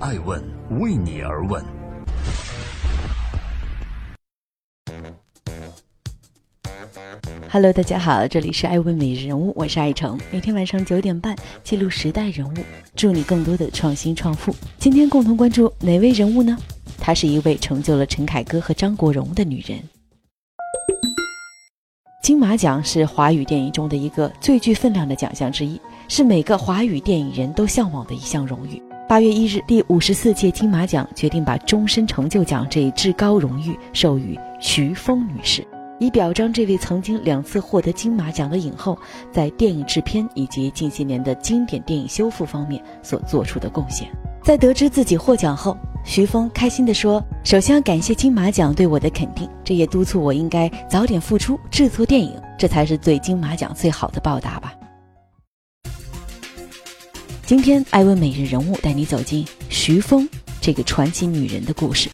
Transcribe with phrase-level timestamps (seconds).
[0.00, 0.40] 爱问
[0.78, 1.60] 为你而问。
[7.50, 11.34] Hello，大家好，这里是爱问每日人物，我是爱成，每天晚上九点半
[11.64, 12.54] 记录时代人物，
[12.94, 14.54] 祝你更多的创新创富。
[14.78, 16.56] 今天共同关注哪位人物呢？
[17.00, 19.80] 她是一位成就了陈凯歌和张国荣的女人。
[22.22, 28.80] 金马奖是华语电影中的一个最具分量的奖项之一，是每个华语电影人都向往的一项荣誉。
[29.08, 35.66] 八月一日，第五十四届金马奖决定把终身成就奖这一至高荣誉授予徐峰女士。
[35.98, 38.98] 以表彰这位曾经两次获得金马奖的影后
[39.32, 44.06] 在电影制片以及近些年的经典电影修复方面所做出的贡献。
[44.44, 54.74] 在得知自己获奖后，徐峰开心地说：“首先要感谢金马奖对我的肯定，这也督促我应该早点复出制作电影，这才是对金马奖最好的报答吧。”
[57.48, 60.28] 今天，艾问每日人物带你走进徐峰
[60.60, 62.10] 这个传奇女人的故事。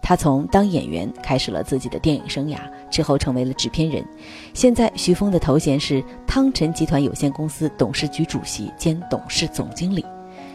[0.00, 2.56] 她从当演员开始了自己的电影生涯，
[2.90, 4.02] 之后成为了制片人。
[4.54, 10.02] 现在，徐峰的头衔是汤臣集团有限公司董事局主席兼董事总经理。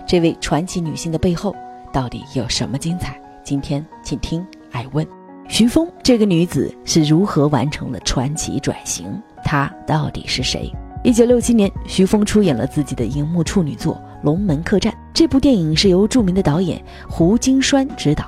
[0.08, 1.56] 这位传奇女性的背后
[1.94, 3.16] 到底有什么精彩？
[3.44, 5.08] 今天，请听艾问。
[5.48, 9.06] 徐峰这个女子是如何完成了传奇转型？
[9.46, 10.74] 她到底是谁？
[11.04, 14.92] 一九六七年，徐峰出演了自己的荧幕处女作《龙门客栈》。
[15.14, 18.26] 这部电影是由著名的导演胡金栓执导。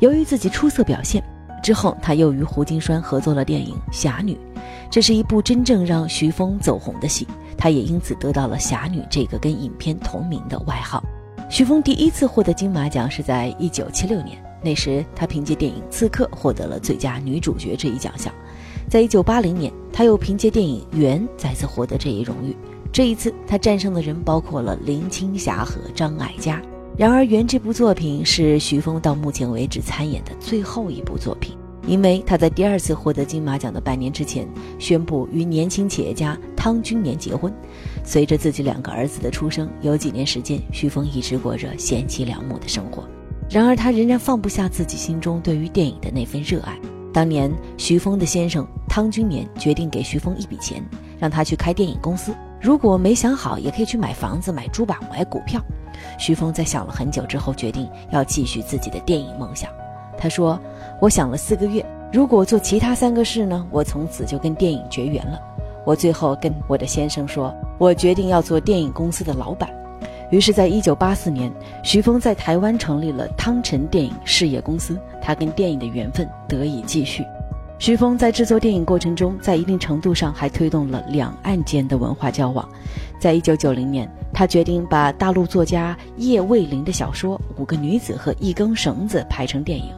[0.00, 1.22] 由于自己出色表现，
[1.62, 4.34] 之后他又与胡金栓合作了电影《侠女》，
[4.90, 11.02] 这是一部真正让徐峰走红的戏，他也因此得到了“侠女”这个跟影片同名的外号。
[11.48, 18.32] 徐峰第一次获得金马奖是在一九七六年，那时他凭借电影《刺客》获得了最佳女主角这一奖项。
[18.88, 22.56] 在一九八零年，他又凭借电影《缘》再次获得这一荣誉。
[22.94, 26.62] 这一次，他战胜的人包括了林青霞和张艾嘉。
[26.96, 31.56] 然而，《原》这部作品是徐峰到目前为止参演的最后一部作品，
[31.88, 37.52] 因为他在第二次获得金马奖的半年之前宣布与年轻企业家汤君年结婚。
[38.04, 43.02] 随着自己两个儿子的出生，有几年时间，徐峰一直过着贤妻良母的生活。
[43.50, 46.78] 然而，他仍然放不下自己心中对于电影的那份热爱。
[47.12, 50.80] 当年，徐峰的先生汤君年决定给徐峰一笔钱，
[51.18, 52.32] 让他去开电影公司。
[52.64, 55.60] 如果没想好，也可以去买房子、买珠宝、买股票。
[56.18, 59.70] 徐峰在想了很久之后，决定要继续自己的电影梦想。
[60.16, 60.58] 他说
[60.98, 65.38] ：“我想了四个月，如果做其他三个事呢，我从此就跟电影绝缘了。
[65.84, 69.68] 我最后跟我的先生说，我决定要做电影公司的老板。
[70.30, 71.52] 于是，在一九八四年，
[71.82, 77.26] 徐峰在台湾成立了汤臣电影事业公司，他跟电影的缘分得以继续。
[77.84, 82.66] 徐峰在制作电影过程中，在一定程度上还推动了两岸间的文化交往。
[83.18, 89.92] 在一九九零年。”他决定把大陆作家叶卫林的小说《五个女子和一根绳子》拍成电影。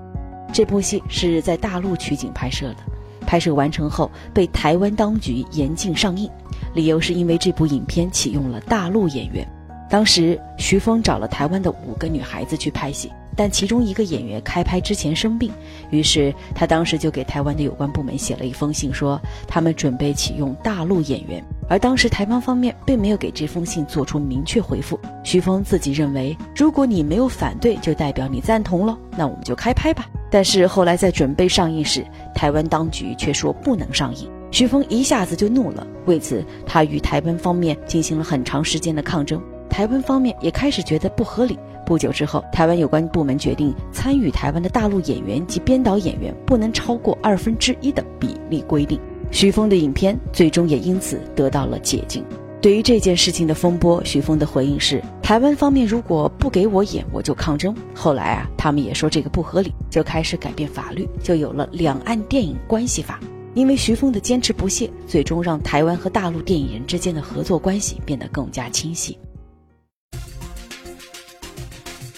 [0.52, 2.78] 这部戏是在大陆取景拍摄的，
[3.24, 6.28] 拍摄完成后被台湾当局严禁上映，
[6.74, 9.46] 理由是因为这部影片启用了大陆演员。
[9.88, 15.52] 当时徐峰找了台湾的五个女孩子去拍戏，但其中一个演员开拍之前生病，
[15.90, 21.42] 于是他当时就给台湾的有关部门写了一封信，说他们准备启用大陆演员。
[21.68, 24.98] 而当时台湾方面并没有给这封信做出明确回复。
[25.24, 30.08] 徐峰自己认为，如果你没有反对，就代表你赞同了，那我们就开拍吧。
[30.30, 32.04] 但是后来在准备上映时，
[32.34, 35.86] 台湾当局却说不能上映，徐峰一下子就怒了。
[36.06, 39.40] 为此，他与台湾方面进行了很长时间的抗争。
[39.76, 41.58] 台湾方面也开始觉得不合理。
[41.84, 48.98] 不久之后，台湾有关部门决定，参与台湾的大陆演员及编导演员不能超过二分之一的比例规定。
[49.30, 52.24] 徐峰的影片最终也因此得到了解禁。
[52.62, 57.76] 对于这件事情的风波，徐峰的回应是：台湾方面如果不给我演，我就抗争。
[57.94, 63.20] 后来啊，他们也说这个不合理，就开始改变法律，就有了《两岸电影关系法》。
[63.52, 69.18] 因为徐峰的坚持不懈，最终让台湾和大陆电影人之间的合作关系变得更加清晰。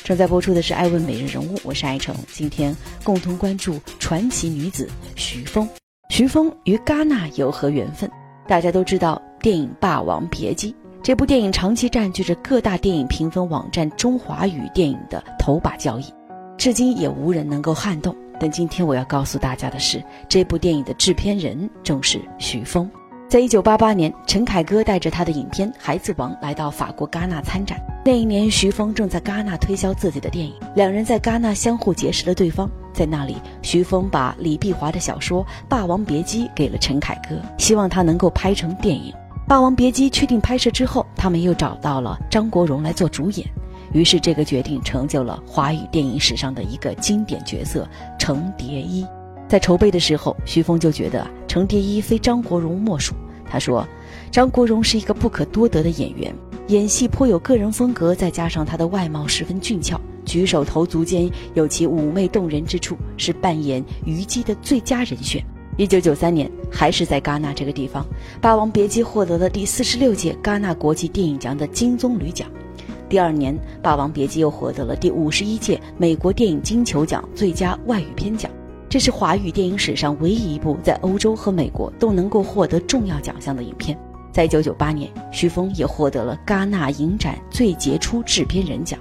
[0.08, 2.74] 正在播出的是《爱问每日人物》，我是爱成，今天
[3.04, 5.68] 共同关注传奇女子徐峰。
[6.08, 8.10] 徐峰与戛纳有何缘分？
[8.46, 10.72] 大家都知道，电影《霸王别姬》
[11.02, 16.04] 这部电影长期占据着各大电影评分网站中华语电影的头把交椅，
[16.56, 18.16] 至今也无人能够撼动。
[18.40, 22.90] 但今天我要告诉大家的是，这部电影的制片人正是徐峰。
[23.28, 27.78] 在一九八八年，陈凯歌带着他的影片《孩子王》来到法国戛纳参展。
[28.02, 32.70] 那一年，徐峰正在戛纳推销自己的电影，两人在戛纳相互结识了对方。
[32.90, 39.12] 在那里，徐峰把李碧华的小说《霸王别姬》给了陈凯歌，希望他能够拍成电影。
[39.46, 43.46] 《霸王别姬》确定拍摄之后，他们又找到了张国荣来做主演。
[43.92, 47.86] 于是这个决定成就了华语电影史上的一个经典角色
[48.18, 49.06] 程蝶衣。
[49.46, 53.14] 在筹备的时候，徐峰就觉得程蝶衣非张国荣莫属。
[53.50, 53.84] 他说
[54.30, 56.32] ：“张国荣是一个不可多得的演员，
[56.68, 65.42] 演戏颇有个人风格，再加上他的外貌十分俊俏，举手投足间有其妩媚动人之处，是扮演虞姬的最佳人选。”
[65.78, 68.02] 一九九三年，还是在戛纳这个地方，
[68.40, 72.50] 《霸王别姬》获得了第四十六届戛纳国际电影奖的金棕榈奖。
[73.08, 78.50] 第二年，《霸王别姬》又获得了第五十一届美国电影金球奖最佳外语片奖。
[78.90, 83.98] 这是华语电影史上唯一一部在欧洲和美国都能够获得重要奖项的影片。
[84.32, 88.98] 在一九九八年，徐峰也获得了戛纳影展最杰出制片人奖。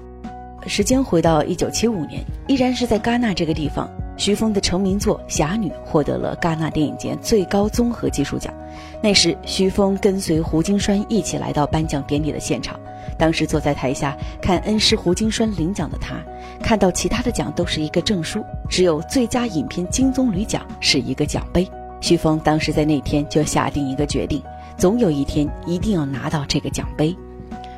[0.66, 8.54] 时间回到一九七五年，依然是在戛纳这个地方，徐峰的成名作《侠女》获得了戛纳电影节最高综合技术奖。
[9.02, 12.80] 那时，徐峰跟随胡金栓一起来到颁奖典礼的现场。
[13.18, 16.16] 当时坐在台下看恩师胡金栓领奖的他，
[16.62, 21.68] 看到其他的奖都是一个证书，只有最佳影片金棕榈奖是一个奖杯。
[22.02, 24.42] 徐峰当时在那天就下定一个决定，
[24.78, 27.16] 总有一天一定要拿到这个奖杯。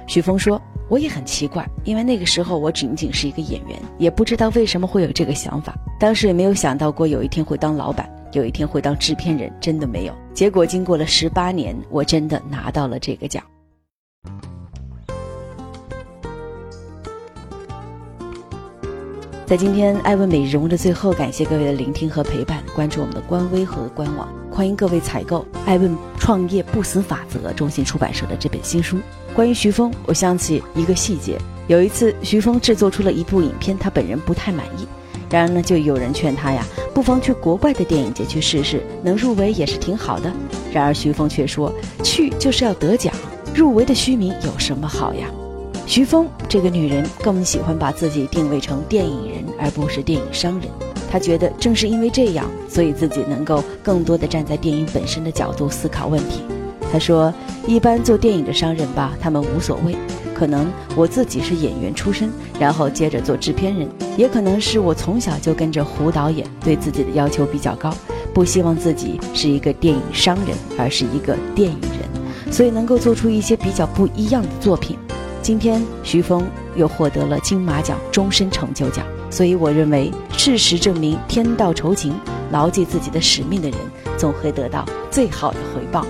[0.07, 5.75] 徐峰说：“我也很奇怪，因为那个时候我仅仅是一个演员，也不知道为什么会有这个想法。
[5.99, 10.13] 当时也没有想到过有一天会当老板，有一天会当制片人，真的没有。
[10.33, 13.43] 结果经过了十八年，我真的拿到了这个奖。”
[19.45, 22.63] 在今天爱问美容的最后，感谢各位的聆听和陪伴。
[22.75, 25.95] 关注我们的官微和官网，欢迎各位采购《爱问
[26.29, 28.99] 创业不死法则》中信出版社的这本新书。
[29.33, 31.35] 关于徐峰，我想起一个细节：
[31.65, 34.85] 有一次，徐峰制作出了一部影片，他本人不太满意，
[35.27, 40.31] 然而呢，就有人劝他呀，不妨去国外的电影节去试试，能入围也是挺好的。
[40.71, 41.73] 然而徐峰却说，
[42.03, 43.11] 去就是要得奖，
[43.55, 45.27] 入围的虚名有什么好呀？
[45.87, 50.69] 徐峰这个女人更喜欢把自己定位成电影人，而不是电影商人。
[51.09, 56.41] 他觉得正是因为这样，所以自己能够更多的站在电影本身的角度思考问题。
[56.91, 57.33] 他说
[57.67, 59.95] ：“一般做电影的商人吧，他们无所谓。
[60.33, 67.93] 可能我自己是演员出身，然后接着做制片人，也可能是我从小就跟着胡导演，对自己的要求比较高，
[68.33, 74.97] 不希望自己是一个电影商人，而是一个电影人，所以能够做出一些比较不一样的作品。”
[75.41, 76.43] 今天，徐峰
[76.75, 82.13] 又获得了金马奖终身成就奖，所以我认为，事实证明，天道酬勤，
[82.51, 83.79] 牢记自己的使命的人，
[84.17, 86.05] 总会得到最好的回报。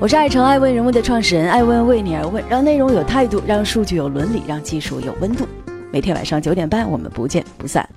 [0.00, 5.46] 我是爱成爱问人物的创始人，爱问为你而问，让内容有态度，让数据有伦理，让技术有温度。
[5.92, 7.88] 每天晚上九点半，我们不见不散。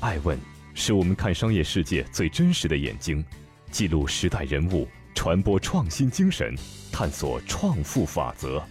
[0.00, 0.38] 爱问
[0.74, 3.24] 是我们看商业世界最真实的眼睛，
[3.70, 4.86] 记录时代人物。
[5.14, 6.54] 传播创新精神，
[6.92, 8.62] 探索创富法则。